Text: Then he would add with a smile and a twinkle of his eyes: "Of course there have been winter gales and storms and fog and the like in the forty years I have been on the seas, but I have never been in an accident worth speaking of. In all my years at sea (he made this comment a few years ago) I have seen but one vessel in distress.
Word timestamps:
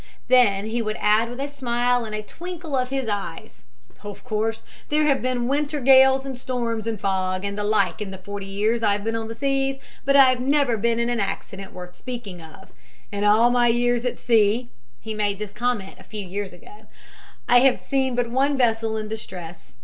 Then 0.29 0.65
he 0.65 0.81
would 0.81 0.97
add 0.99 1.29
with 1.29 1.39
a 1.39 1.47
smile 1.47 2.05
and 2.05 2.15
a 2.15 2.23
twinkle 2.23 2.75
of 2.75 2.89
his 2.89 3.07
eyes: 3.07 3.65
"Of 4.03 4.23
course 4.23 4.63
there 4.89 5.05
have 5.05 5.21
been 5.21 5.47
winter 5.47 5.79
gales 5.79 6.25
and 6.25 6.35
storms 6.35 6.87
and 6.87 6.99
fog 6.99 7.45
and 7.45 7.55
the 7.55 7.63
like 7.63 8.01
in 8.01 8.09
the 8.09 8.17
forty 8.17 8.47
years 8.47 8.81
I 8.81 8.93
have 8.93 9.03
been 9.03 9.15
on 9.15 9.27
the 9.27 9.35
seas, 9.35 9.77
but 10.03 10.15
I 10.15 10.29
have 10.31 10.39
never 10.39 10.75
been 10.75 10.97
in 10.97 11.09
an 11.11 11.19
accident 11.19 11.71
worth 11.71 11.95
speaking 11.95 12.41
of. 12.41 12.71
In 13.11 13.23
all 13.23 13.51
my 13.51 13.67
years 13.67 14.03
at 14.03 14.17
sea 14.17 14.71
(he 15.01 15.13
made 15.13 15.37
this 15.37 15.53
comment 15.53 15.97
a 15.99 16.03
few 16.03 16.25
years 16.25 16.51
ago) 16.51 16.87
I 17.47 17.59
have 17.59 17.77
seen 17.77 18.15
but 18.15 18.27
one 18.27 18.57
vessel 18.57 18.97
in 18.97 19.07
distress. 19.07 19.75